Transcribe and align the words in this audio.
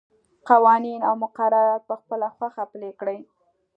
قوانین 0.49 1.01
او 1.07 1.13
مقررات 1.23 1.81
په 1.89 1.95
خپله 2.01 2.27
خوښه 2.35 2.63
پلي 2.71 2.91
کړي. 2.99 3.19